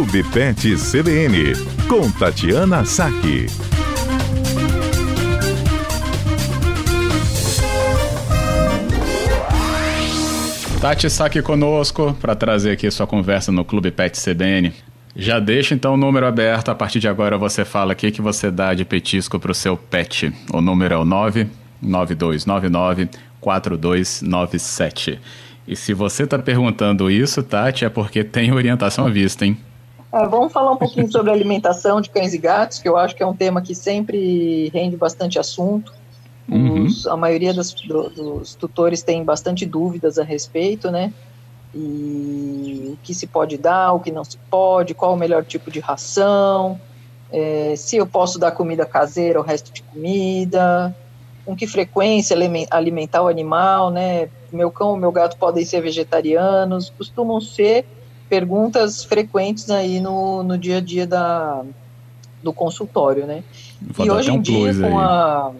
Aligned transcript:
Clube 0.00 0.24
Pet 0.30 0.76
CBN, 0.76 1.52
com 1.86 2.10
Tatiana 2.12 2.86
Saque. 2.86 3.48
Tati 10.80 11.10
Saque 11.10 11.42
conosco 11.42 12.16
para 12.18 12.34
trazer 12.34 12.70
aqui 12.70 12.90
sua 12.90 13.06
conversa 13.06 13.52
no 13.52 13.62
Clube 13.62 13.90
Pet 13.90 14.18
CBN. 14.18 14.72
Já 15.14 15.38
deixa 15.38 15.74
então 15.74 15.92
o 15.92 15.98
número 15.98 16.26
aberto. 16.26 16.70
A 16.70 16.74
partir 16.74 16.98
de 16.98 17.06
agora 17.06 17.36
você 17.36 17.66
fala 17.66 17.92
o 17.92 17.96
que, 17.96 18.10
que 18.10 18.22
você 18.22 18.50
dá 18.50 18.72
de 18.72 18.86
petisco 18.86 19.38
para 19.38 19.52
o 19.52 19.54
seu 19.54 19.76
pet. 19.76 20.32
O 20.50 20.62
número 20.62 20.94
é 20.94 20.96
o 20.96 21.04
99299 21.04 23.10
4297. 23.38 25.20
E 25.68 25.76
se 25.76 25.92
você 25.92 26.22
está 26.22 26.38
perguntando 26.38 27.10
isso, 27.10 27.42
Tati, 27.42 27.84
é 27.84 27.90
porque 27.90 28.24
tem 28.24 28.50
orientação 28.50 29.06
à 29.06 29.10
vista, 29.10 29.44
hein? 29.44 29.58
É, 30.12 30.26
vamos 30.26 30.52
falar 30.52 30.72
um 30.72 30.76
pouquinho 30.76 31.10
sobre 31.12 31.30
alimentação 31.30 32.00
de 32.00 32.10
cães 32.10 32.34
e 32.34 32.38
gatos, 32.38 32.78
que 32.78 32.88
eu 32.88 32.96
acho 32.96 33.14
que 33.14 33.22
é 33.22 33.26
um 33.26 33.36
tema 33.36 33.62
que 33.62 33.74
sempre 33.74 34.68
rende 34.70 34.96
bastante 34.96 35.38
assunto. 35.38 35.92
Uhum. 36.48 36.84
Os, 36.84 37.06
a 37.06 37.16
maioria 37.16 37.54
dos, 37.54 37.72
do, 37.72 38.10
dos 38.10 38.54
tutores 38.54 39.02
tem 39.02 39.24
bastante 39.24 39.64
dúvidas 39.64 40.18
a 40.18 40.24
respeito, 40.24 40.90
né? 40.90 41.12
E 41.72 42.90
o 42.92 42.98
que 43.02 43.14
se 43.14 43.28
pode 43.28 43.56
dar, 43.56 43.92
o 43.92 44.00
que 44.00 44.10
não 44.10 44.24
se 44.24 44.36
pode, 44.50 44.92
qual 44.92 45.14
o 45.14 45.16
melhor 45.16 45.44
tipo 45.44 45.70
de 45.70 45.78
ração, 45.78 46.80
é, 47.32 47.74
se 47.76 47.96
eu 47.96 48.06
posso 48.06 48.38
dar 48.38 48.50
comida 48.50 48.84
caseira 48.84 49.38
ou 49.38 49.44
resto 49.44 49.72
de 49.72 49.82
comida, 49.82 50.94
com 51.44 51.54
que 51.54 51.66
frequência 51.66 52.36
alimentar 52.70 53.22
o 53.22 53.28
animal, 53.28 53.90
né? 53.90 54.28
Meu 54.52 54.70
cão 54.70 54.88
ou 54.88 54.96
meu 54.96 55.12
gato 55.12 55.36
podem 55.36 55.64
ser 55.64 55.80
vegetarianos, 55.80 56.90
costumam 56.90 57.40
ser 57.40 57.86
perguntas 58.30 59.02
frequentes 59.02 59.68
aí 59.68 60.00
no, 60.00 60.44
no 60.44 60.56
dia 60.56 60.78
a 60.78 60.80
dia 60.80 61.04
da, 61.04 61.62
do 62.40 62.52
consultório, 62.52 63.26
né? 63.26 63.42
Vou 63.82 64.06
e 64.06 64.10
hoje 64.10 64.30
um 64.30 64.36
em 64.36 64.40
dia, 64.40 64.72
com, 64.80 64.98
a, 64.98 65.52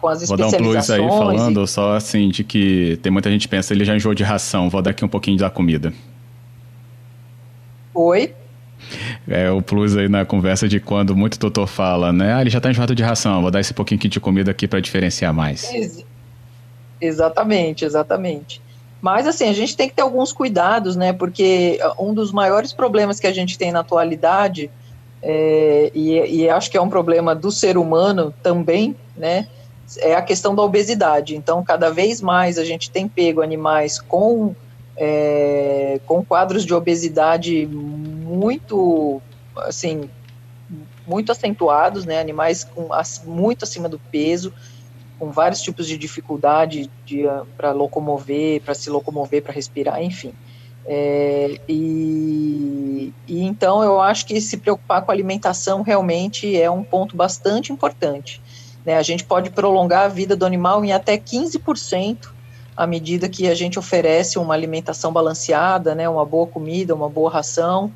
com 0.00 0.08
as 0.08 0.26
Vou 0.26 0.38
dar 0.38 0.46
um 0.46 0.52
plus 0.52 0.90
aí 0.90 1.06
falando 1.06 1.62
e... 1.62 1.68
só 1.68 1.94
assim, 1.94 2.30
de 2.30 2.42
que 2.42 2.98
tem 3.02 3.12
muita 3.12 3.30
gente 3.30 3.42
que 3.42 3.48
pensa, 3.48 3.74
ele 3.74 3.84
já 3.84 3.94
enjoou 3.94 4.14
de 4.14 4.24
ração, 4.24 4.70
vou 4.70 4.80
dar 4.80 4.92
aqui 4.92 5.04
um 5.04 5.08
pouquinho 5.08 5.36
da 5.36 5.50
comida. 5.50 5.92
Oi? 7.94 8.34
É 9.28 9.50
o 9.50 9.60
plus 9.60 9.96
aí 9.96 10.08
na 10.08 10.24
conversa 10.24 10.66
de 10.66 10.80
quando 10.80 11.14
muito 11.14 11.38
doutor 11.38 11.66
fala, 11.66 12.10
né? 12.10 12.34
Ah, 12.34 12.40
ele 12.40 12.50
já 12.50 12.58
está 12.58 12.70
enjoado 12.70 12.94
de 12.94 13.02
ração, 13.02 13.42
vou 13.42 13.50
dar 13.50 13.60
esse 13.60 13.74
pouquinho 13.74 14.00
de 14.00 14.18
comida 14.18 14.50
aqui 14.50 14.66
para 14.66 14.80
diferenciar 14.80 15.32
mais. 15.32 15.70
Ex 15.72 16.04
exatamente, 17.00 17.84
exatamente. 17.84 18.62
Mas 19.02 19.26
assim, 19.26 19.48
a 19.48 19.52
gente 19.52 19.76
tem 19.76 19.88
que 19.88 19.96
ter 19.96 20.02
alguns 20.02 20.32
cuidados, 20.32 20.94
né? 20.94 21.12
Porque 21.12 21.80
um 21.98 22.14
dos 22.14 22.30
maiores 22.30 22.72
problemas 22.72 23.18
que 23.18 23.26
a 23.26 23.32
gente 23.32 23.58
tem 23.58 23.72
na 23.72 23.80
atualidade, 23.80 24.70
é, 25.20 25.90
e, 25.92 26.42
e 26.42 26.48
acho 26.48 26.70
que 26.70 26.76
é 26.76 26.80
um 26.80 26.88
problema 26.88 27.34
do 27.34 27.50
ser 27.50 27.76
humano 27.76 28.32
também, 28.44 28.94
né? 29.16 29.48
É 29.98 30.14
a 30.14 30.22
questão 30.22 30.54
da 30.54 30.62
obesidade. 30.62 31.34
Então, 31.34 31.64
cada 31.64 31.90
vez 31.90 32.22
mais 32.22 32.56
a 32.58 32.64
gente 32.64 32.92
tem 32.92 33.08
pego 33.08 33.42
animais 33.42 34.00
com 34.00 34.54
é, 34.96 36.00
com 36.06 36.24
quadros 36.24 36.64
de 36.64 36.72
obesidade 36.72 37.66
muito, 37.66 39.20
assim, 39.56 40.08
muito 41.04 41.32
acentuados, 41.32 42.04
né? 42.04 42.20
Animais 42.20 42.62
com, 42.62 42.88
muito 43.26 43.64
acima 43.64 43.88
do 43.88 43.98
peso, 43.98 44.52
com 45.22 45.30
vários 45.30 45.62
tipos 45.62 45.86
de 45.86 45.96
dificuldade 45.96 46.90
de, 47.06 47.22
para 47.56 47.70
locomover, 47.70 48.60
para 48.60 48.74
se 48.74 48.90
locomover, 48.90 49.40
para 49.40 49.52
respirar, 49.52 50.02
enfim. 50.02 50.34
É, 50.84 51.60
e, 51.68 53.12
e, 53.28 53.44
então 53.44 53.84
eu 53.84 54.00
acho 54.00 54.26
que 54.26 54.40
se 54.40 54.56
preocupar 54.56 55.02
com 55.02 55.12
alimentação 55.12 55.82
realmente 55.82 56.60
é 56.60 56.68
um 56.68 56.82
ponto 56.82 57.14
bastante 57.16 57.72
importante. 57.72 58.42
Né? 58.84 58.96
A 58.96 59.02
gente 59.02 59.22
pode 59.22 59.50
prolongar 59.50 60.06
a 60.06 60.08
vida 60.08 60.34
do 60.34 60.44
animal 60.44 60.84
em 60.84 60.92
até 60.92 61.16
15% 61.16 62.28
à 62.76 62.84
medida 62.84 63.28
que 63.28 63.46
a 63.46 63.54
gente 63.54 63.78
oferece 63.78 64.40
uma 64.40 64.54
alimentação 64.54 65.12
balanceada, 65.12 65.94
né, 65.94 66.08
uma 66.08 66.26
boa 66.26 66.48
comida, 66.48 66.96
uma 66.96 67.08
boa 67.08 67.30
ração, 67.30 67.92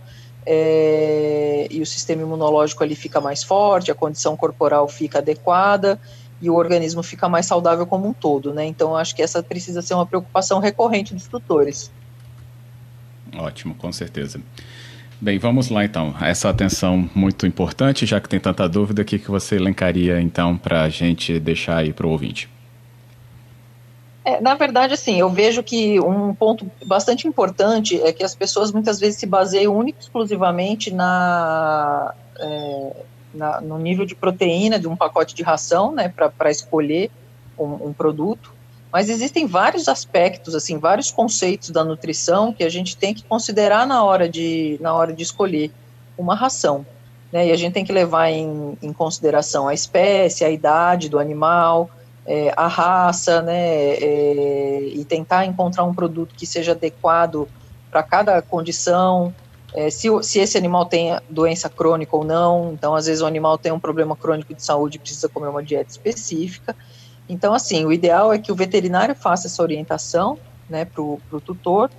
é, 0.47 1.67
e 1.73 1.83
o 1.83 1.87
sistema 1.87 2.23
imunológico 2.23 2.85
ali 2.85 2.95
fica 2.95 3.21
mais 3.21 3.43
forte, 3.43 3.91
a 3.91 3.97
condição 3.97 4.37
corporal 4.37 4.87
fica 4.87 5.19
adequada 5.19 5.99
e 6.41 6.51
o 6.51 6.55
organismo 6.55 7.03
fica 7.03 7.29
mais 7.29 7.47
saudável 7.47 7.87
como 7.87 8.09
um 8.09 8.13
todo, 8.13 8.53
né? 8.53 8.67
Então 8.67 8.97
acho 8.97 9.15
que 9.15 9.23
essa 9.23 9.43
precisa 9.43 9.81
ser 9.83 9.95
uma 9.95 10.07
preocupação 10.07 10.59
recorrente 10.59 11.15
dos 11.15 11.27
tutores. 11.27 11.91
Ótimo, 13.37 13.75
com 13.75 13.93
certeza. 13.93 14.41
Bem, 15.21 15.39
vamos 15.39 15.71
lá 15.71 15.85
então. 15.85 16.15
Essa 16.21 16.51
atenção 16.51 17.09
muito 17.15 17.47
importante, 17.47 18.05
já 18.05 18.21
que 18.21 18.29
tem 18.29 18.39
tanta 18.39 18.69
dúvida, 18.69 19.03
o 19.03 19.05
que, 19.05 19.19
que 19.19 19.31
você 19.31 19.57
elencaria 19.57 20.21
então 20.21 20.57
para 20.59 20.83
a 20.83 20.89
gente 20.89 21.39
deixar 21.41 21.79
aí 21.79 21.93
para 21.93 22.07
o 22.07 22.11
ouvinte? 22.11 22.51
É, 24.23 24.41
na 24.41 24.55
verdade, 24.55 24.93
assim, 24.93 25.19
eu 25.21 25.31
vejo 25.31 25.63
que 25.63 26.01
um 26.01 26.35
ponto 26.35 26.71
bastante 26.85 27.29
importante 27.29 28.01
é 28.03 28.13
que 28.13 28.25
as 28.25 28.35
pessoas 28.35 28.73
muitas 28.73 28.99
vezes 28.99 29.21
se 29.21 29.27
baseiam 29.27 29.75
única 29.75 30.01
e 30.01 30.03
exclusivamente 30.03 30.93
na, 30.93 32.13
na, 33.37 33.61
no 33.61 33.79
nível 33.79 34.05
de 34.05 34.15
proteína 34.15 34.79
de 34.79 34.89
um 34.89 34.97
pacote 34.97 35.35
de 35.35 35.43
ração, 35.43 35.93
né, 35.93 36.09
para 36.09 36.51
escolher 36.51 37.11
um, 37.59 37.89
um, 37.89 37.93
produto. 37.93 38.53
Mas 38.93 39.09
existem 39.09 39.47
vários 39.47 39.89
aspectos, 39.89 40.55
assim, 40.55 40.79
vários 40.79 41.11
conceitos 41.11 41.71
da 41.71 41.85
nutrição 41.85 42.53
que 42.53 42.65
a 42.65 42.69
gente 42.69 42.97
tem 42.97 43.13
que 43.13 43.23
considerar 43.25 43.87
na 43.87 44.03
hora 44.05 44.29
de, 44.29 44.79
na 44.81 44.95
hora 44.95 45.13
de 45.13 45.23
escolher 45.23 45.71
uma 46.17 46.35
ração. 46.35 46.87
Né, 47.33 47.49
e 47.49 47.53
a 47.53 47.57
gente 47.57 47.73
tem 47.73 47.85
que 47.85 47.93
levar 47.93 48.31
em, 48.31 48.79
em 48.81 48.93
consideração 48.93 49.69
a 49.69 49.75
espécie, 49.75 50.45
a 50.45 50.51
idade 50.51 51.09
do 51.09 51.19
animal, 51.19 51.91
é, 52.25 52.53
a 52.57 52.67
raça, 52.67 53.43
né, 53.43 53.95
é, 53.95 54.81
e 54.93 55.05
tentar 55.05 55.45
encontrar 55.45 55.85
um 55.85 55.95
produto 55.95 56.35
que 56.35 56.47
seja 56.47 56.73
adequado 56.73 57.49
para 57.91 58.03
cada 58.03 58.43
condição, 58.43 59.35
é, 59.75 59.91
se, 59.91 60.09
se 60.23 60.39
esse 60.39 60.57
animal 60.57 60.87
tem 60.87 61.19
doença 61.29 61.69
crônica 61.69 62.17
ou 62.17 62.25
não, 62.25 62.73
então 62.73 62.95
às 62.95 63.07
vezes 63.07 63.23
o 63.23 63.27
animal 63.27 63.59
tem 63.59 63.73
um 63.73 63.81
problema 63.81 64.17
crônico 64.17 64.55
de 64.55 64.63
saúde 64.63 64.97
e 64.97 65.01
precisa 65.01 65.29
comer 65.29 65.49
uma 65.49 65.63
dieta 65.63 65.91
específica. 65.91 66.75
Então, 67.29 67.55
assim, 67.55 67.85
o 67.85 67.93
ideal 67.93 68.33
é 68.33 68.39
que 68.39 68.53
o 68.53 68.55
veterinário 68.55 69.15
faça 69.15 69.49
essa 69.49 69.63
orientação, 69.63 70.39
né, 70.69 70.85
para 70.85 71.03
o 71.03 71.41
tutor, 71.45 71.91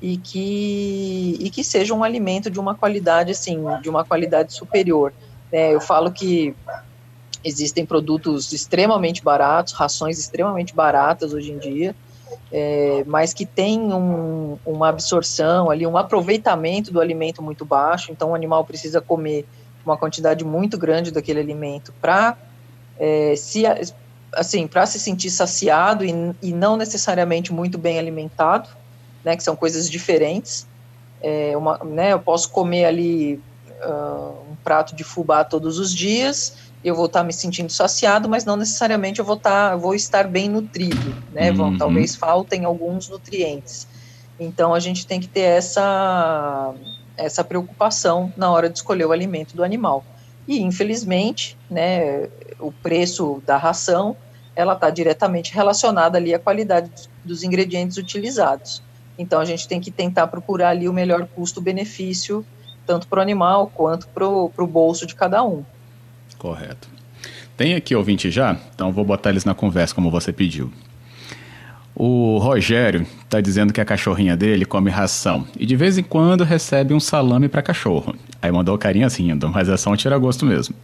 e 0.00 0.16
que, 0.16 1.36
e 1.38 1.50
que 1.50 1.62
seja 1.62 1.94
um 1.94 2.02
alimento 2.02 2.50
de 2.50 2.58
uma 2.58 2.74
qualidade, 2.74 3.30
assim, 3.30 3.62
de 3.80 3.88
uma 3.88 4.04
qualidade 4.04 4.52
superior. 4.52 5.12
É, 5.52 5.74
eu 5.74 5.80
falo 5.80 6.10
que 6.10 6.56
Existem 7.44 7.84
produtos 7.84 8.52
extremamente 8.52 9.22
baratos, 9.22 9.72
rações 9.72 10.18
extremamente 10.18 10.74
baratas 10.74 11.32
hoje 11.32 11.50
em 11.50 11.58
dia, 11.58 11.94
é, 12.52 13.04
mas 13.06 13.32
que 13.32 13.46
têm 13.46 13.92
um, 13.92 14.58
uma 14.64 14.88
absorção 14.88 15.70
ali, 15.70 15.86
um 15.86 15.96
aproveitamento 15.96 16.92
do 16.92 17.00
alimento 17.00 17.42
muito 17.42 17.64
baixo. 17.64 18.12
Então, 18.12 18.30
o 18.30 18.34
animal 18.34 18.64
precisa 18.64 19.00
comer 19.00 19.46
uma 19.84 19.96
quantidade 19.96 20.44
muito 20.44 20.78
grande 20.78 21.10
daquele 21.10 21.40
alimento 21.40 21.92
para 22.00 22.36
é, 22.98 23.34
se 23.36 23.64
assim 24.32 24.66
para 24.66 24.86
se 24.86 24.98
sentir 24.98 25.30
saciado 25.30 26.04
e, 26.04 26.10
e, 26.40 26.52
não 26.52 26.76
necessariamente 26.76 27.52
muito 27.52 27.76
bem 27.76 27.98
alimentado, 27.98 28.68
né? 29.24 29.36
Que 29.36 29.42
são 29.42 29.56
coisas 29.56 29.90
diferentes. 29.90 30.66
É, 31.20 31.56
uma, 31.56 31.78
né, 31.84 32.12
eu 32.12 32.18
posso 32.18 32.50
comer 32.50 32.84
ali 32.84 33.40
uh, 33.84 34.50
um 34.50 34.56
prato 34.64 34.94
de 34.94 35.04
fubá 35.04 35.44
todos 35.44 35.78
os 35.78 35.94
dias 35.94 36.71
eu 36.84 36.94
vou 36.94 37.06
estar 37.06 37.22
me 37.22 37.32
sentindo 37.32 37.70
saciado, 37.70 38.28
mas 38.28 38.44
não 38.44 38.56
necessariamente 38.56 39.20
eu 39.20 39.24
vou 39.24 39.36
estar, 39.36 39.76
vou 39.76 39.94
estar 39.94 40.26
bem 40.26 40.48
nutrido, 40.48 41.14
né? 41.32 41.50
Uhum. 41.50 41.56
Vão, 41.56 41.78
talvez 41.78 42.16
faltem 42.16 42.64
alguns 42.64 43.08
nutrientes. 43.08 43.86
Então 44.38 44.74
a 44.74 44.80
gente 44.80 45.06
tem 45.06 45.20
que 45.20 45.28
ter 45.28 45.40
essa 45.40 46.74
essa 47.16 47.44
preocupação 47.44 48.32
na 48.36 48.50
hora 48.50 48.68
de 48.68 48.78
escolher 48.78 49.04
o 49.04 49.12
alimento 49.12 49.54
do 49.54 49.62
animal. 49.62 50.04
E 50.48 50.60
infelizmente, 50.60 51.56
né, 51.70 52.28
o 52.58 52.72
preço 52.72 53.42
da 53.46 53.56
ração 53.56 54.16
ela 54.56 54.72
está 54.74 54.90
diretamente 54.90 55.54
relacionada 55.54 56.18
ali 56.18 56.34
à 56.34 56.38
qualidade 56.38 56.90
dos 57.24 57.42
ingredientes 57.42 57.96
utilizados. 57.96 58.82
Então 59.16 59.40
a 59.40 59.44
gente 59.44 59.68
tem 59.68 59.80
que 59.80 59.90
tentar 59.90 60.26
procurar 60.26 60.70
ali 60.70 60.88
o 60.88 60.92
melhor 60.92 61.26
custo-benefício 61.34 62.44
tanto 62.86 63.06
para 63.06 63.20
o 63.20 63.22
animal 63.22 63.70
quanto 63.72 64.08
para 64.08 64.26
o 64.26 64.66
bolso 64.66 65.06
de 65.06 65.14
cada 65.14 65.44
um. 65.44 65.64
Correto. 66.42 66.88
Tem 67.56 67.74
aqui 67.74 67.94
ouvinte 67.94 68.28
já? 68.28 68.58
Então 68.74 68.90
vou 68.90 69.04
botar 69.04 69.30
eles 69.30 69.44
na 69.44 69.54
conversa 69.54 69.94
como 69.94 70.10
você 70.10 70.32
pediu. 70.32 70.72
O 71.94 72.36
Rogério 72.38 73.06
está 73.22 73.40
dizendo 73.40 73.72
que 73.72 73.80
a 73.80 73.84
cachorrinha 73.84 74.36
dele 74.36 74.64
come 74.64 74.90
ração 74.90 75.46
e 75.56 75.64
de 75.64 75.76
vez 75.76 75.98
em 75.98 76.02
quando 76.02 76.42
recebe 76.42 76.92
um 76.92 76.98
salame 76.98 77.48
para 77.48 77.62
cachorro. 77.62 78.16
Aí 78.42 78.50
mandou 78.50 78.76
carinhas 78.76 79.16
rindo, 79.16 79.48
mas 79.50 79.68
é 79.68 79.76
só 79.76 79.90
um 79.92 79.94
tiragosto 79.94 80.44
mesmo. 80.44 80.74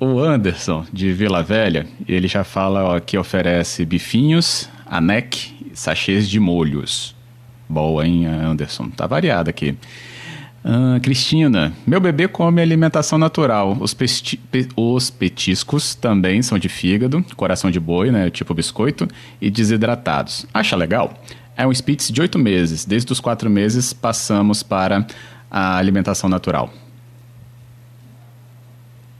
O 0.00 0.18
Anderson, 0.18 0.86
de 0.90 1.12
Vila 1.12 1.42
Velha, 1.42 1.86
ele 2.08 2.26
já 2.26 2.42
fala 2.42 2.84
ó, 2.84 3.00
que 3.00 3.18
oferece 3.18 3.84
bifinhos, 3.84 4.66
anec 4.86 5.54
sachês 5.74 6.26
de 6.26 6.40
molhos. 6.40 7.14
Boa, 7.68 8.06
hein, 8.06 8.24
Anderson? 8.24 8.88
Tá 8.88 9.06
variado 9.06 9.50
aqui. 9.50 9.76
Cristina, 11.02 11.74
meu 11.86 12.00
bebê 12.00 12.26
come 12.26 12.62
alimentação 12.62 13.18
natural. 13.18 13.76
Os, 13.78 13.92
pe 13.92 14.08
os, 14.74 15.10
petiscos 15.10 15.94
também 15.94 16.40
são 16.40 16.58
de 16.58 16.70
fígado, 16.70 17.22
coração 17.36 17.70
de 17.70 17.78
boi, 17.78 18.10
né, 18.10 18.30
tipo 18.30 18.54
biscoito, 18.54 19.06
e 19.40 19.50
desidratados. 19.50 20.46
Acha 20.54 20.74
legal? 20.74 21.12
É 21.54 21.66
um 21.66 21.72
Spitz 21.72 22.10
de 22.10 22.20
oito 22.20 22.38
meses. 22.38 22.86
Desde 22.86 23.12
os 23.12 23.20
quatro 23.20 23.50
meses 23.50 23.92
passamos 23.92 24.62
para 24.62 25.06
a 25.50 25.76
alimentação 25.76 26.30
natural. 26.30 26.70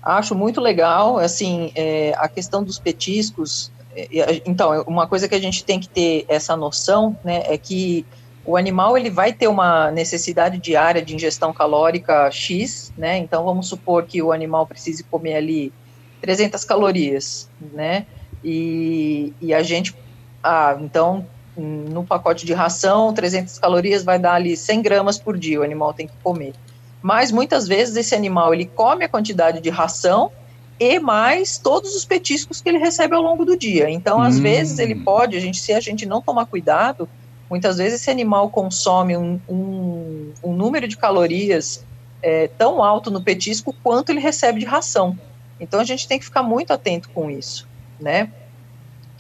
Acho 0.03 0.35
muito 0.35 0.61
legal, 0.61 1.19
assim, 1.19 1.73
é, 1.75 2.15
a 2.17 2.27
questão 2.27 2.65
dos 2.65 2.79
petiscos. 2.79 3.71
É, 3.95 4.43
então, 4.47 4.83
uma 4.87 5.07
coisa 5.07 5.29
que 5.29 5.35
a 5.35 5.41
gente 5.41 5.63
tem 5.63 5.79
que 5.79 5.89
ter 5.89 6.25
essa 6.27 6.57
noção, 6.57 7.17
né, 7.23 7.43
é 7.47 7.59
que 7.59 8.05
o 8.45 8.57
animal 8.57 8.97
ele 8.97 9.11
vai 9.11 9.33
ter 9.33 9.49
uma 9.49 9.91
necessidade 9.91 10.59
diária 10.59 11.03
de 11.03 11.15
ingestão 11.15 11.53
calórica 11.53 12.31
X, 12.31 12.93
né? 12.97 13.17
Então 13.19 13.45
vamos 13.45 13.69
supor 13.69 14.05
que 14.05 14.23
o 14.23 14.33
animal 14.33 14.67
precise 14.67 15.03
comer 15.05 15.37
ali 15.37 15.73
300 16.21 16.65
calorias, 16.65 17.49
né? 17.73 18.07
E, 18.43 19.33
e 19.41 19.55
a 19.55 19.63
gente, 19.63 19.95
ah, 20.43 20.77
então 20.81 21.27
no 21.57 22.05
pacote 22.05 22.45
de 22.45 22.53
ração, 22.53 23.15
300 23.15 23.59
calorias 23.59 24.03
vai 24.03 24.19
dar 24.19 24.35
ali 24.35 24.57
100 24.57 24.83
gramas 24.83 25.19
por 25.19 25.39
dia, 25.39 25.61
o 25.61 25.63
animal 25.63 25.95
tem 25.95 26.07
que 26.07 26.15
comer. 26.23 26.53
Mas 27.01 27.31
muitas 27.31 27.69
vezes 27.69 27.97
esse 27.97 28.15
animal 28.15 28.53
ele 28.53 28.67
come 28.67 29.05
a 29.05 29.09
quantidade 29.09 29.61
de 29.61 29.71
ração 29.71 30.33
e 30.81 30.99
mais 30.99 31.59
todos 31.59 31.95
os 31.95 32.05
petiscos 32.05 32.61
que 32.61 32.69
ele 32.69 32.79
recebe 32.79 33.15
ao 33.15 33.23
longo 33.23 33.45
do 33.45 33.57
dia. 33.57 33.89
Então, 33.89 34.21
às 34.21 34.37
hum. 34.37 34.43
vezes 34.43 34.79
ele 34.79 34.97
pode, 34.97 35.37
a 35.37 35.41
gente, 35.41 35.59
se 35.59 35.73
a 35.73 35.81
gente 35.81 36.05
não 36.05 36.21
tomar 36.21 36.47
cuidado, 36.47 37.09
Muitas 37.55 37.77
vezes 37.77 38.01
esse 38.01 38.11
animal 38.11 38.51
consome 38.51 39.17
um, 39.17 39.41
um, 39.49 40.33
um 40.43 40.53
número 40.53 40.89
de 40.89 40.97
calorias 40.97 41.85
é, 42.21 42.49
tão 42.49 42.83
alto 42.83 43.13
no 43.13 43.23
petisco 43.23 43.73
quanto 43.81 44.11
ele 44.11 44.19
recebe 44.19 44.59
de 44.59 44.67
ração. 44.67 45.17
Então 45.61 45.79
a 45.79 45.85
gente 45.85 46.09
tem 46.09 46.19
que 46.19 46.25
ficar 46.25 46.43
muito 46.43 46.73
atento 46.73 47.09
com 47.11 47.31
isso, 47.31 47.69
né? 48.01 48.29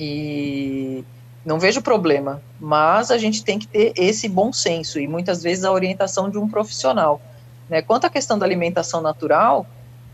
E 0.00 1.04
não 1.46 1.60
vejo 1.60 1.80
problema, 1.80 2.42
mas 2.58 3.12
a 3.12 3.18
gente 3.18 3.44
tem 3.44 3.56
que 3.56 3.68
ter 3.68 3.92
esse 3.96 4.28
bom 4.28 4.52
senso 4.52 4.98
e 4.98 5.06
muitas 5.06 5.40
vezes 5.40 5.62
a 5.62 5.70
orientação 5.70 6.28
de 6.28 6.36
um 6.36 6.48
profissional. 6.48 7.22
Né? 7.70 7.82
Quanto 7.82 8.08
à 8.08 8.10
questão 8.10 8.36
da 8.36 8.44
alimentação 8.44 9.00
natural, 9.00 9.64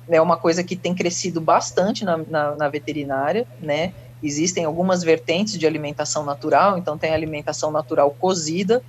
é 0.06 0.20
uma 0.20 0.36
coisa 0.36 0.62
que 0.62 0.76
tem 0.76 0.94
crescido 0.94 1.40
bastante 1.40 2.04
na, 2.04 2.18
na, 2.18 2.54
na 2.54 2.68
veterinária, 2.68 3.46
né? 3.62 3.94
Existem 4.22 4.64
algumas 4.64 5.02
vertentes 5.02 5.58
de 5.58 5.66
alimentação 5.66 6.24
natural, 6.24 6.76
então 6.76 6.98
tem 6.98 7.12
alimentação 7.12 7.70
natural 7.70 8.10
cozida, 8.10 8.82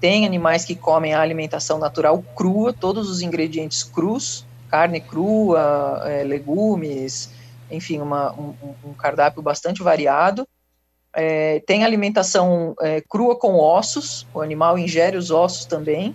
tem 0.00 0.26
animais 0.26 0.64
que 0.64 0.76
comem 0.76 1.14
a 1.14 1.20
alimentação 1.20 1.78
natural 1.78 2.22
crua, 2.36 2.72
todos 2.72 3.08
os 3.08 3.22
ingredientes 3.22 3.82
crus, 3.82 4.44
carne 4.68 5.00
crua, 5.00 6.02
é, 6.04 6.22
legumes, 6.24 7.30
enfim, 7.70 8.00
uma, 8.00 8.32
um, 8.32 8.54
um, 8.84 8.92
cardápio 8.92 9.40
bastante 9.40 9.82
variado. 9.82 10.46
É, 11.16 11.60
tem 11.60 11.84
alimentação 11.84 12.74
é, 12.80 13.00
crua 13.00 13.36
com 13.36 13.54
ossos, 13.54 14.26
o 14.34 14.42
animal 14.42 14.78
ingere 14.78 15.16
os 15.16 15.30
ossos 15.30 15.64
também, 15.64 16.14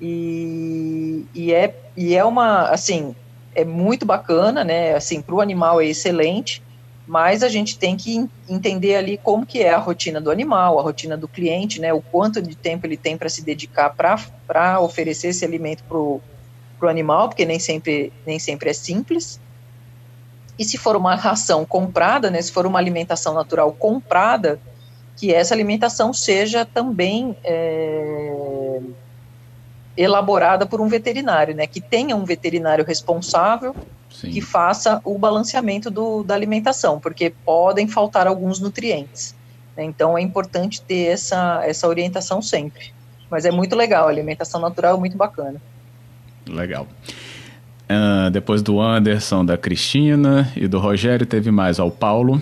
e, 0.00 1.26
e, 1.34 1.52
é, 1.52 1.74
e 1.96 2.14
é 2.14 2.24
uma, 2.24 2.70
assim, 2.70 3.14
é 3.54 3.64
muito 3.64 4.06
bacana, 4.06 4.64
né, 4.64 4.94
assim, 4.94 5.20
para 5.20 5.34
o 5.34 5.40
animal 5.40 5.80
é 5.80 5.86
excelente, 5.86 6.62
mas 7.10 7.42
a 7.42 7.48
gente 7.48 7.76
tem 7.76 7.96
que 7.96 8.24
entender 8.48 8.94
ali 8.94 9.18
como 9.18 9.44
que 9.44 9.60
é 9.60 9.74
a 9.74 9.78
rotina 9.78 10.20
do 10.20 10.30
animal, 10.30 10.78
a 10.78 10.82
rotina 10.82 11.16
do 11.16 11.26
cliente, 11.26 11.80
né, 11.80 11.92
o 11.92 12.00
quanto 12.00 12.40
de 12.40 12.54
tempo 12.54 12.86
ele 12.86 12.96
tem 12.96 13.18
para 13.18 13.28
se 13.28 13.42
dedicar 13.42 13.90
para 13.90 14.78
oferecer 14.78 15.30
esse 15.30 15.44
alimento 15.44 15.82
para 15.88 15.98
o 15.98 16.22
animal, 16.82 17.28
porque 17.28 17.44
nem 17.44 17.58
sempre, 17.58 18.12
nem 18.24 18.38
sempre 18.38 18.70
é 18.70 18.72
simples. 18.72 19.40
E 20.56 20.64
se 20.64 20.78
for 20.78 20.94
uma 20.94 21.16
ração 21.16 21.66
comprada, 21.66 22.30
né, 22.30 22.40
se 22.40 22.52
for 22.52 22.64
uma 22.64 22.78
alimentação 22.78 23.34
natural 23.34 23.72
comprada, 23.72 24.60
que 25.16 25.34
essa 25.34 25.52
alimentação 25.52 26.12
seja 26.12 26.64
também 26.64 27.36
é, 27.42 28.80
elaborada 29.96 30.64
por 30.64 30.80
um 30.80 30.86
veterinário, 30.86 31.56
né, 31.56 31.66
que 31.66 31.80
tenha 31.80 32.14
um 32.14 32.24
veterinário 32.24 32.84
responsável 32.84 33.74
Sim. 34.10 34.30
que 34.30 34.40
faça 34.40 35.00
o 35.04 35.18
balanceamento 35.18 35.90
do, 35.90 36.22
da 36.22 36.34
alimentação, 36.34 36.98
porque 36.98 37.32
podem 37.44 37.88
faltar 37.88 38.26
alguns 38.26 38.60
nutrientes. 38.60 39.34
Né? 39.76 39.84
Então 39.84 40.18
é 40.18 40.20
importante 40.20 40.82
ter 40.82 41.06
essa, 41.06 41.62
essa 41.64 41.88
orientação 41.88 42.42
sempre. 42.42 42.92
Mas 43.30 43.44
é 43.44 43.50
muito 43.50 43.76
legal, 43.76 44.06
a 44.06 44.10
alimentação 44.10 44.60
natural 44.60 44.96
é 44.96 44.98
muito 44.98 45.16
bacana. 45.16 45.62
Legal. 46.46 46.86
Uh, 47.88 48.30
depois 48.30 48.62
do 48.62 48.80
Anderson, 48.80 49.44
da 49.44 49.56
Cristina 49.56 50.52
e 50.56 50.66
do 50.66 50.78
Rogério, 50.78 51.26
teve 51.26 51.50
mais 51.50 51.80
ao 51.80 51.90
Paulo 51.90 52.40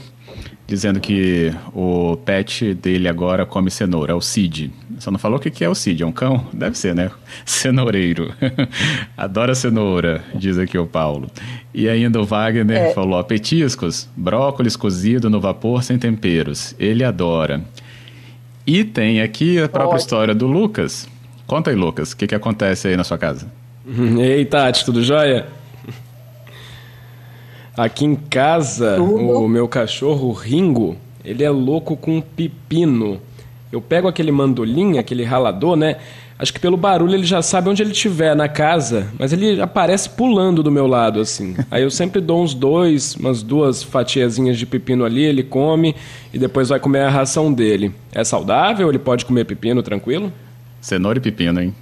dizendo 0.68 1.00
que 1.00 1.50
o 1.74 2.18
pet 2.18 2.74
dele 2.74 3.08
agora 3.08 3.46
come 3.46 3.70
cenoura, 3.70 4.12
é 4.12 4.14
o 4.14 4.20
Cid. 4.20 4.70
Só 4.98 5.10
não 5.10 5.18
falou 5.18 5.38
o 5.38 5.40
que 5.40 5.64
é 5.64 5.68
o 5.68 5.74
Cid, 5.74 6.02
é 6.02 6.06
um 6.06 6.12
cão? 6.12 6.46
Deve 6.52 6.76
ser, 6.76 6.94
né? 6.94 7.10
Cenoureiro. 7.46 8.34
Adora 9.16 9.54
cenoura, 9.54 10.22
diz 10.34 10.58
aqui 10.58 10.76
o 10.76 10.86
Paulo. 10.86 11.30
E 11.72 11.88
ainda 11.88 12.20
o 12.20 12.24
Wagner 12.24 12.76
é. 12.76 12.92
falou: 12.92 13.24
petiscos, 13.24 14.08
brócolis 14.14 14.76
cozido 14.76 15.30
no 15.30 15.40
vapor 15.40 15.82
sem 15.82 15.98
temperos. 15.98 16.74
Ele 16.78 17.02
adora. 17.02 17.62
E 18.66 18.84
tem 18.84 19.22
aqui 19.22 19.58
a 19.58 19.68
própria 19.68 19.96
história 19.96 20.34
do 20.34 20.46
Lucas. 20.46 21.08
Conta 21.46 21.70
aí, 21.70 21.76
Lucas, 21.76 22.12
o 22.12 22.16
que, 22.18 22.26
que 22.26 22.34
acontece 22.34 22.88
aí 22.88 22.96
na 22.96 23.04
sua 23.04 23.16
casa? 23.16 23.50
Ei, 24.20 24.44
Tati, 24.44 24.84
tudo 24.84 25.02
jóia? 25.02 25.46
Aqui 27.78 28.04
em 28.04 28.16
casa, 28.16 28.96
Tudo. 28.96 29.38
o 29.38 29.46
meu 29.46 29.68
cachorro 29.68 30.32
Ringo, 30.32 30.96
ele 31.24 31.44
é 31.44 31.50
louco 31.50 31.96
com 31.96 32.20
pepino. 32.20 33.20
Eu 33.70 33.80
pego 33.80 34.08
aquele 34.08 34.32
mandolim, 34.32 34.98
aquele 34.98 35.22
ralador, 35.22 35.76
né? 35.76 35.98
Acho 36.36 36.52
que 36.52 36.58
pelo 36.58 36.76
barulho 36.76 37.14
ele 37.14 37.24
já 37.24 37.40
sabe 37.40 37.68
onde 37.68 37.80
ele 37.80 37.92
estiver 37.92 38.34
na 38.34 38.48
casa, 38.48 39.06
mas 39.16 39.32
ele 39.32 39.62
aparece 39.62 40.10
pulando 40.10 40.60
do 40.60 40.72
meu 40.72 40.88
lado, 40.88 41.20
assim. 41.20 41.54
Aí 41.70 41.84
eu 41.84 41.90
sempre 41.90 42.20
dou 42.20 42.42
uns 42.42 42.52
dois, 42.52 43.14
umas 43.14 43.44
duas 43.44 43.80
fatiazinhas 43.80 44.58
de 44.58 44.66
pepino 44.66 45.04
ali, 45.04 45.22
ele 45.22 45.44
come 45.44 45.94
e 46.34 46.38
depois 46.38 46.70
vai 46.70 46.80
comer 46.80 47.02
a 47.02 47.10
ração 47.10 47.52
dele. 47.52 47.94
É 48.12 48.24
saudável? 48.24 48.88
Ele 48.88 48.98
pode 48.98 49.24
comer 49.24 49.44
pepino 49.44 49.84
tranquilo? 49.84 50.32
Cenoura 50.80 51.18
e 51.18 51.20
pepino, 51.20 51.60
hein? 51.60 51.72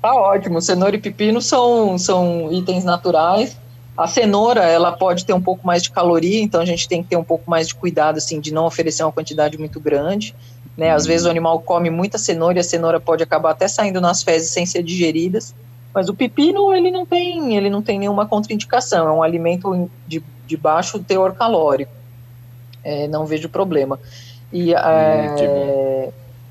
tá 0.00 0.14
ótimo. 0.14 0.62
Cenoura 0.62 0.96
e 0.96 0.98
pepino 0.98 1.42
são, 1.42 1.98
são 1.98 2.50
itens 2.50 2.84
naturais 2.84 3.67
a 3.98 4.06
cenoura, 4.06 4.62
ela 4.62 4.92
pode 4.92 5.24
ter 5.24 5.32
um 5.32 5.40
pouco 5.40 5.66
mais 5.66 5.82
de 5.82 5.90
caloria, 5.90 6.40
então 6.40 6.60
a 6.60 6.64
gente 6.64 6.88
tem 6.88 7.02
que 7.02 7.08
ter 7.08 7.16
um 7.16 7.24
pouco 7.24 7.50
mais 7.50 7.66
de 7.66 7.74
cuidado, 7.74 8.18
assim, 8.18 8.38
de 8.38 8.54
não 8.54 8.64
oferecer 8.64 9.02
uma 9.02 9.10
quantidade 9.10 9.58
muito 9.58 9.80
grande, 9.80 10.36
né? 10.76 10.92
Às 10.92 11.04
vezes 11.04 11.26
o 11.26 11.30
animal 11.30 11.60
come 11.62 11.90
muita 11.90 12.16
cenoura 12.16 12.58
e 12.58 12.60
a 12.60 12.64
cenoura 12.64 13.00
pode 13.00 13.24
acabar 13.24 13.50
até 13.50 13.66
saindo 13.66 14.00
nas 14.00 14.22
fezes 14.22 14.50
sem 14.50 14.64
ser 14.64 14.84
digeridas, 14.84 15.52
mas 15.92 16.08
o 16.08 16.14
pepino, 16.14 16.72
ele 16.72 16.92
não 16.92 17.04
tem, 17.04 17.56
ele 17.56 17.68
não 17.68 17.82
tem 17.82 17.98
nenhuma 17.98 18.24
contraindicação, 18.24 19.08
é 19.08 19.12
um 19.12 19.20
alimento 19.20 19.90
de, 20.06 20.22
de 20.46 20.56
baixo 20.56 21.00
teor 21.00 21.34
calórico, 21.34 21.90
é, 22.84 23.08
não 23.08 23.26
vejo 23.26 23.48
problema. 23.48 23.98
E, 24.52 24.74
hum, 24.74 24.78
é, 24.78 26.10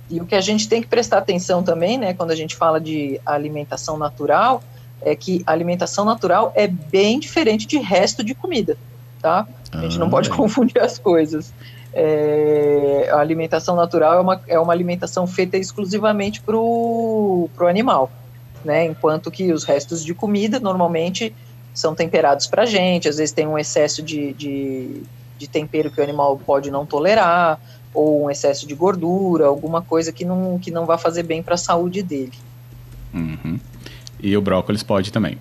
e 0.10 0.20
o 0.20 0.26
que 0.26 0.36
a 0.36 0.42
gente 0.42 0.68
tem 0.68 0.82
que 0.82 0.88
prestar 0.90 1.20
atenção 1.20 1.64
também, 1.64 1.98
né, 1.98 2.14
quando 2.14 2.32
a 2.32 2.36
gente 2.36 2.58
fala 2.58 2.82
de 2.82 3.22
alimentação 3.26 3.98
natural, 3.98 4.62
é 5.02 5.16
que 5.16 5.44
a 5.46 5.52
alimentação 5.52 6.04
natural 6.04 6.52
é 6.56 6.68
bem 6.68 7.20
diferente 7.20 7.68
de 7.68 7.78
resto 7.78 8.24
de 8.24 8.34
comida, 8.34 8.78
tá? 9.22 9.48
A 9.72 9.82
gente 9.82 9.98
ah, 9.98 10.00
não 10.00 10.10
pode 10.10 10.30
é. 10.30 10.34
confundir 10.34 10.82
as 10.82 10.98
coisas. 10.98 11.54
É, 11.94 13.10
a 13.12 13.20
alimentação 13.20 13.76
natural 13.76 14.14
é 14.14 14.20
uma, 14.20 14.42
é 14.48 14.60
uma 14.60 14.74
alimentação 14.74 15.26
feita 15.26 15.58
exclusivamente 15.58 16.42
para 16.42 16.56
o 16.56 17.50
animal, 17.62 18.12
né? 18.64 18.86
Enquanto 18.86 19.32
que 19.32 19.52
os 19.52 19.64
restos 19.64 20.04
de 20.04 20.14
comida 20.14 20.60
normalmente 20.60 21.34
são 21.74 21.94
temperados 21.94 22.48
para 22.48 22.64
a 22.64 22.66
gente, 22.66 23.08
às 23.08 23.18
vezes 23.18 23.34
tem 23.34 23.48
um 23.48 23.58
excesso 23.58 24.02
de, 24.02 24.34
de, 24.34 25.02
de 25.38 25.48
tempero 25.48 25.92
que 25.92 26.00
o 26.00 26.04
animal 26.04 26.40
pode 26.44 26.72
não 26.72 26.86
tolerar, 26.86 27.60
ou 27.94 28.26
um 28.26 28.30
excesso 28.30 28.68
de 28.68 28.76
gordura, 28.76 29.48
alguma 29.48 29.82
coisa 29.82 30.12
que 30.12 30.26
não, 30.26 30.60
que 30.60 30.70
não 30.70 30.86
vai 30.86 30.98
fazer 30.98 31.24
bem 31.24 31.42
para 31.42 31.56
a 31.56 31.58
saúde 31.58 32.04
dele. 32.04 32.34
Uhum. 33.14 33.60
E 34.20 34.36
o 34.36 34.42
brócolis 34.42 34.84
pode 34.84 35.12
também. 35.12 35.38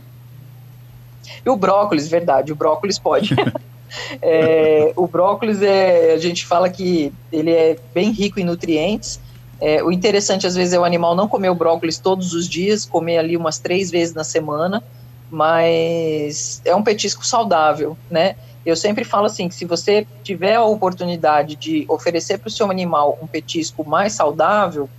E 1.45 1.49
o 1.49 1.57
brócolis, 1.57 2.09
verdade, 2.09 2.53
o 2.53 2.57
brócolis 2.57 2.99
pode. 2.99 3.35
é, 4.21 4.93
o 4.97 5.07
brócolis, 5.07 5.63
é, 5.63 6.13
a 6.13 6.19
gente 6.19 6.45
fala 6.47 6.69
que 6.69 7.13
ele 7.33 7.51
é 7.51 7.77
bem 7.95 8.11
rico 8.11 8.41
em 8.41 8.45
nutrientes. 8.45 9.21
É, 9.61 9.83
o 9.83 9.91
interessante, 9.91 10.47
às 10.47 10.55
vezes, 10.55 10.75
é 10.75 10.79
o 10.79 10.85
animal 10.85 11.15
não 11.15 11.29
comer 11.29 11.49
o 11.49 11.55
brócolis 11.55 11.99
todos 11.99 12.35
os 12.35 12.49
dias, 12.49 12.85
comer 12.85 13.19
ali 13.19 13.37
umas 13.37 13.59
três 13.59 13.91
vezes 13.91 14.15
na 14.15 14.25
semana, 14.25 14.83
mas 15.31 16.61
é 16.65 16.75
um 16.75 16.83
petisco 16.83 17.27
saudável, 17.27 17.97
né? 18.11 18.37
Eu 18.65 18.75
sempre 18.75 19.05
falo 19.05 19.27
assim, 19.27 19.49
que 19.49 19.55
se 19.55 19.65
você 19.65 20.07
tiver 20.25 20.57
a 20.57 20.65
oportunidade 20.65 21.55
de 21.55 21.87
oferecer 21.89 22.39
para 22.39 22.49
o 22.49 22.51
seu 22.51 22.69
animal 22.69 23.17
um 23.23 23.27
petisco 23.27 23.89
mais 23.89 24.13
saudável, 24.13 24.91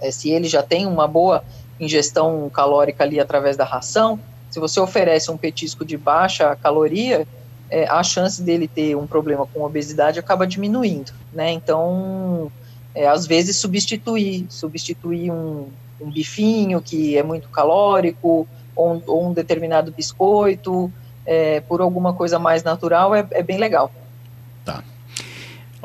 é, 0.00 0.10
se 0.10 0.30
ele 0.30 0.46
já 0.46 0.62
tem 0.62 0.86
uma 0.86 1.08
boa 1.08 1.42
ingestão 1.78 2.48
calórica 2.50 3.04
ali 3.04 3.20
através 3.20 3.56
da 3.56 3.64
ração, 3.64 4.18
se 4.50 4.60
você 4.60 4.80
oferece 4.80 5.30
um 5.30 5.36
petisco 5.36 5.84
de 5.84 5.96
baixa 5.96 6.56
caloria, 6.56 7.26
é, 7.70 7.86
a 7.88 8.02
chance 8.02 8.42
dele 8.42 8.68
ter 8.68 8.96
um 8.96 9.06
problema 9.06 9.46
com 9.46 9.62
obesidade 9.62 10.18
acaba 10.18 10.46
diminuindo, 10.46 11.12
né? 11.32 11.50
Então, 11.50 12.50
é, 12.94 13.06
às 13.06 13.26
vezes 13.26 13.56
substituir, 13.56 14.46
substituir 14.48 15.30
um, 15.30 15.68
um, 16.00 16.10
bifinho 16.10 16.80
que 16.80 17.18
é 17.18 17.22
muito 17.22 17.48
calórico 17.48 18.46
ou, 18.74 19.02
ou 19.06 19.26
um 19.26 19.32
determinado 19.32 19.92
biscoito 19.92 20.90
é, 21.26 21.60
por 21.60 21.80
alguma 21.80 22.14
coisa 22.14 22.38
mais 22.38 22.62
natural 22.62 23.14
é, 23.14 23.26
é 23.32 23.42
bem 23.42 23.58
legal. 23.58 23.90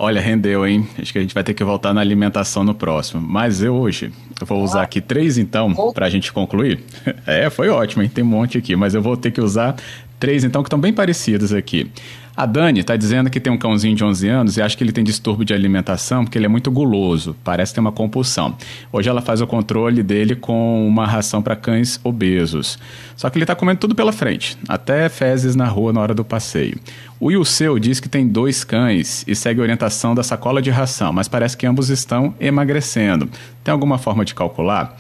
Olha, 0.04 0.20
rendeu, 0.20 0.66
hein? 0.66 0.88
Acho 0.98 1.14
que 1.14 1.20
a 1.20 1.22
gente 1.22 1.32
vai 1.36 1.44
ter 1.44 1.54
que 1.54 1.64
voltar 1.64 1.94
na 1.94 2.02
alimentação 2.02 2.64
no 2.64 2.74
próximo. 2.74 3.22
Mas 3.22 3.62
eu 3.62 3.76
hoje, 3.76 4.12
eu 4.40 4.48
vou 4.48 4.64
usar 4.64 4.82
aqui 4.82 5.00
três 5.00 5.38
então, 5.38 5.76
para 5.94 6.08
a 6.08 6.10
gente 6.10 6.34
concluir. 6.34 6.80
É, 7.28 7.50
foi 7.52 7.70
ótimo, 7.70 8.02
hein? 8.02 8.10
Tem 8.10 8.24
um 8.24 8.28
monte 8.28 8.58
aqui, 8.58 8.76
mas 8.76 8.96
eu 8.96 9.02
vou 9.02 9.16
ter 9.16 9.30
que 9.30 9.40
usar 9.40 9.76
três 10.22 10.44
então 10.44 10.62
que 10.62 10.68
estão 10.68 10.80
bem 10.80 10.94
parecidos 10.94 11.52
aqui. 11.52 11.92
A 12.38 12.46
Dani 12.46 12.80
está 12.80 12.96
dizendo 12.96 13.30
que 13.30 13.40
tem 13.42 13.52
um 13.52 13.58
cãozinho 13.58 13.96
de 13.96 14.04
11 14.06 14.30
anos 14.30 14.56
e 14.56 14.62
acha 14.62 14.78
que 14.78 14.84
ele 14.84 14.94
tem 14.94 15.04
distúrbio 15.04 15.44
de 15.44 15.54
alimentação 15.54 16.24
porque 16.24 16.38
ele 16.38 16.46
é 16.46 16.48
muito 16.48 16.72
guloso, 16.72 17.36
parece 17.44 17.74
ter 17.74 17.82
uma 17.82 17.92
compulsão. 17.92 18.56
Hoje 18.92 19.10
ela 19.10 19.22
faz 19.22 19.42
o 19.42 19.48
controle 19.48 20.02
dele 20.02 20.36
com 20.36 20.88
uma 20.88 21.06
ração 21.06 21.42
para 21.42 21.56
cães 21.56 22.00
obesos. 22.04 22.80
Só 23.18 23.30
que 23.30 23.38
ele 23.38 23.44
está 23.44 23.56
comendo 23.56 23.80
tudo 23.80 23.96
pela 23.96 24.14
frente, 24.14 24.58
até 24.70 25.10
fezes 25.10 25.56
na 25.56 25.66
rua 25.66 25.92
na 25.92 26.00
hora 26.00 26.14
do 26.14 26.24
passeio. 26.24 26.80
O 27.20 27.32
Yuseu 27.32 27.78
diz 27.80 28.00
que 28.00 28.08
tem 28.08 28.28
dois 28.28 28.64
cães 28.64 29.26
e 29.28 29.36
segue 29.36 29.60
a 29.60 29.64
orientação 29.64 30.16
da 30.16 30.24
sacola 30.24 30.62
de 30.62 30.70
ração, 30.70 31.12
mas 31.12 31.28
parece 31.28 31.58
que 31.58 31.66
ambos 31.66 31.90
estão 31.90 32.34
emagrecendo. 32.40 33.28
Tem 33.64 33.72
alguma 33.72 33.98
forma 33.98 34.24
de 34.24 34.34
calcular? 34.34 34.96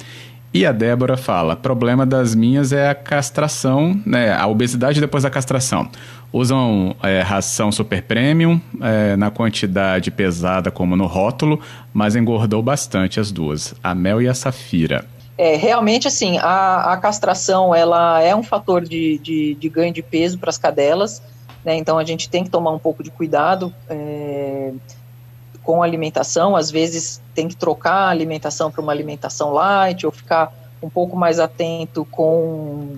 E 0.53 0.65
a 0.65 0.71
Débora 0.71 1.15
fala: 1.15 1.55
problema 1.55 2.05
das 2.05 2.35
minhas 2.35 2.73
é 2.73 2.89
a 2.89 2.95
castração, 2.95 3.99
né, 4.05 4.33
a 4.33 4.47
obesidade 4.47 4.99
depois 4.99 5.23
da 5.23 5.29
castração. 5.29 5.89
Usam 6.33 6.95
é, 7.03 7.21
ração 7.21 7.71
super 7.71 8.01
premium 8.03 8.59
é, 8.81 9.15
na 9.15 9.29
quantidade 9.29 10.11
pesada 10.11 10.69
como 10.71 10.95
no 10.95 11.05
rótulo, 11.05 11.59
mas 11.93 12.15
engordou 12.15 12.61
bastante 12.61 13.19
as 13.19 13.31
duas, 13.31 13.73
a 13.83 13.95
Mel 13.95 14.21
e 14.21 14.27
a 14.27 14.33
Safira. 14.33 15.05
É, 15.37 15.55
realmente, 15.55 16.07
assim, 16.07 16.37
a, 16.37 16.93
a 16.93 16.97
castração 16.97 17.73
ela 17.73 18.21
é 18.21 18.35
um 18.35 18.43
fator 18.43 18.81
de, 18.81 19.17
de, 19.19 19.55
de 19.55 19.69
ganho 19.69 19.93
de 19.93 20.01
peso 20.01 20.37
para 20.37 20.49
as 20.49 20.57
cadelas, 20.57 21.21
né, 21.65 21.75
então 21.75 21.97
a 21.97 22.03
gente 22.03 22.29
tem 22.29 22.43
que 22.43 22.49
tomar 22.49 22.71
um 22.71 22.79
pouco 22.79 23.01
de 23.03 23.09
cuidado. 23.09 23.73
É, 23.89 24.71
com 25.63 25.83
alimentação, 25.83 26.55
às 26.55 26.71
vezes 26.71 27.21
tem 27.35 27.47
que 27.47 27.55
trocar 27.55 27.93
a 27.93 28.09
alimentação 28.09 28.71
para 28.71 28.81
uma 28.81 28.91
alimentação 28.91 29.51
light 29.51 30.05
ou 30.05 30.11
ficar 30.11 30.53
um 30.81 30.89
pouco 30.89 31.15
mais 31.15 31.39
atento 31.39 32.03
com 32.05 32.97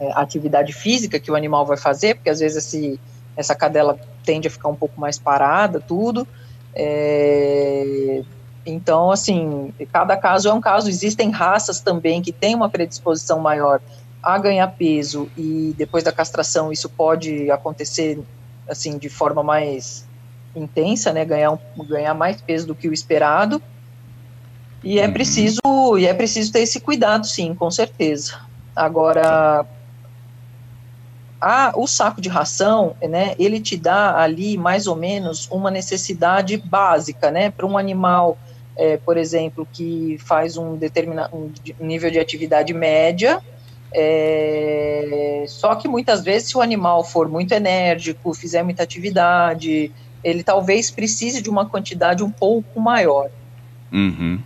é, 0.00 0.10
a 0.12 0.20
atividade 0.20 0.72
física 0.72 1.20
que 1.20 1.30
o 1.30 1.36
animal 1.36 1.64
vai 1.64 1.76
fazer, 1.76 2.16
porque 2.16 2.30
às 2.30 2.40
vezes 2.40 2.66
esse, 2.66 3.00
essa 3.36 3.54
cadela 3.54 3.98
tende 4.24 4.48
a 4.48 4.50
ficar 4.50 4.68
um 4.68 4.74
pouco 4.74 5.00
mais 5.00 5.18
parada, 5.18 5.80
tudo. 5.80 6.26
É, 6.74 8.22
então, 8.66 9.12
assim, 9.12 9.72
cada 9.92 10.16
caso 10.16 10.48
é 10.48 10.52
um 10.52 10.60
caso. 10.60 10.88
Existem 10.88 11.30
raças 11.30 11.80
também 11.80 12.20
que 12.20 12.32
têm 12.32 12.56
uma 12.56 12.68
predisposição 12.68 13.38
maior 13.38 13.80
a 14.22 14.36
ganhar 14.38 14.66
peso 14.72 15.30
e 15.36 15.72
depois 15.78 16.02
da 16.02 16.10
castração 16.10 16.72
isso 16.72 16.88
pode 16.88 17.48
acontecer 17.48 18.18
assim 18.68 18.98
de 18.98 19.08
forma 19.08 19.40
mais 19.40 20.04
intensa, 20.56 21.12
né, 21.12 21.24
ganhar, 21.24 21.52
um, 21.52 21.84
ganhar 21.84 22.14
mais 22.14 22.40
peso 22.40 22.66
do 22.66 22.74
que 22.74 22.88
o 22.88 22.92
esperado. 22.92 23.62
E 24.82 24.98
é 24.98 25.06
uhum. 25.06 25.12
preciso 25.12 25.60
e 25.98 26.06
é 26.06 26.14
preciso 26.14 26.52
ter 26.52 26.60
esse 26.60 26.80
cuidado, 26.80 27.26
sim, 27.26 27.54
com 27.54 27.70
certeza. 27.70 28.40
Agora, 28.74 29.66
a, 31.40 31.72
o 31.76 31.86
saco 31.86 32.20
de 32.20 32.28
ração, 32.28 32.96
né, 33.02 33.34
ele 33.38 33.60
te 33.60 33.76
dá 33.76 34.20
ali 34.20 34.56
mais 34.56 34.86
ou 34.86 34.96
menos 34.96 35.48
uma 35.50 35.70
necessidade 35.70 36.56
básica, 36.56 37.30
né, 37.30 37.50
para 37.50 37.66
um 37.66 37.76
animal, 37.76 38.38
é, 38.76 38.96
por 38.96 39.16
exemplo, 39.16 39.66
que 39.72 40.18
faz 40.18 40.56
um 40.56 40.76
determinado 40.76 41.36
um 41.36 41.52
nível 41.86 42.10
de 42.10 42.18
atividade 42.18 42.72
média. 42.72 43.40
É, 43.92 45.44
só 45.48 45.74
que 45.74 45.88
muitas 45.88 46.22
vezes, 46.22 46.48
se 46.48 46.56
o 46.56 46.60
animal 46.60 47.02
for 47.02 47.28
muito 47.28 47.52
enérgico, 47.52 48.34
fizer 48.34 48.62
muita 48.62 48.82
atividade, 48.82 49.90
ele 50.22 50.42
talvez 50.42 50.90
precise 50.90 51.40
de 51.40 51.48
uma 51.50 51.66
quantidade 51.66 52.22
um 52.22 52.30
pouco 52.30 52.80
maior. 52.80 53.30
Uhum. 53.92 54.40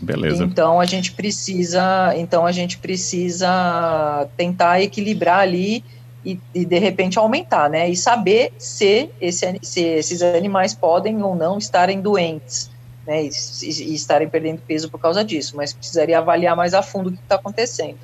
Beleza. 0.00 0.44
Então 0.44 0.80
a 0.80 0.86
gente 0.86 1.12
precisa, 1.12 2.14
então 2.16 2.46
a 2.46 2.52
gente 2.52 2.78
precisa 2.78 4.28
tentar 4.36 4.80
equilibrar 4.80 5.40
ali 5.40 5.84
e, 6.24 6.38
e 6.54 6.64
de 6.64 6.78
repente 6.78 7.18
aumentar, 7.18 7.68
né? 7.68 7.88
E 7.88 7.96
saber 7.96 8.52
se, 8.58 9.10
esse, 9.20 9.58
se 9.62 9.80
esses 9.80 10.22
animais 10.22 10.74
podem 10.74 11.20
ou 11.22 11.34
não 11.34 11.58
estarem 11.58 12.00
doentes, 12.00 12.70
né? 13.06 13.24
E, 13.24 13.30
e, 13.62 13.90
e 13.90 13.94
estarem 13.94 14.28
perdendo 14.28 14.60
peso 14.60 14.88
por 14.88 15.00
causa 15.00 15.24
disso. 15.24 15.56
Mas 15.56 15.72
precisaria 15.72 16.18
avaliar 16.18 16.54
mais 16.54 16.74
a 16.74 16.82
fundo 16.82 17.08
o 17.08 17.12
que 17.12 17.18
está 17.18 17.34
acontecendo. 17.34 17.98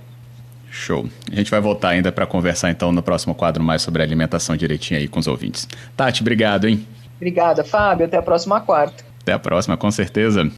Show. 0.75 1.07
A 1.31 1.37
gente 1.37 1.51
vai 1.51 1.61
voltar 1.61 1.91
ainda 1.91 2.11
para 2.11 2.27
conversar 2.27 2.71
então 2.71 2.91
no 2.91 3.03
próximo 3.03 3.35
quadro 3.35 3.63
mais 3.63 3.81
sobre 3.81 4.03
alimentação 4.03 4.57
direitinho 4.57 4.99
aí 4.99 5.07
com 5.07 5.21
os 5.21 5.29
ouvintes. 5.29 5.69
Tati, 5.97 6.21
obrigado, 6.21 6.67
hein? 6.67 6.85
Obrigada, 7.17 7.63
Fábio. 7.63 8.07
Até 8.07 8.17
a 8.17 8.23
próxima 8.23 8.61
quarta. 8.61 9.05
Até 9.23 9.33
a 9.33 9.39
próxima, 9.39 9.77
com 9.77 9.91
certeza. 9.91 10.51